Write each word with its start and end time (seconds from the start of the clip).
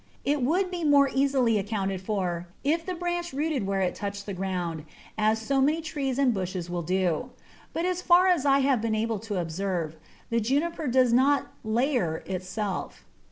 It 0.25 0.41
would 0.41 0.71
be 0.71 0.83
more 0.83 1.11
easily 1.13 1.59
accounted 1.59 2.01
for 2.01 2.47
if 2.63 2.87
the 2.87 2.95
branch 2.95 3.33
rooted 3.33 3.67
where 3.67 3.81
it 3.81 3.93
touched 3.93 4.25
the 4.25 4.33
ground, 4.33 4.83
as 5.15 5.39
so 5.39 5.61
many 5.61 5.79
trees 5.79 6.17
and 6.17 6.33
bushes 6.33 6.71
will 6.71 6.81
do; 6.81 7.29
but 7.71 7.85
as 7.85 8.01
far 8.01 8.25
as 8.25 8.43
I 8.43 8.61
have 8.61 8.81
been 8.81 8.95
able 8.95 9.19
to 9.19 9.37
observe, 9.39 9.95
the 10.31 10.39
Juniper 10.39 10.87
does 10.87 11.13
not 11.13 11.49
"layer" 11.63 12.23
itself. 12.25 13.05